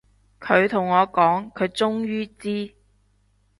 [0.39, 2.73] 佢同我講，佢終於知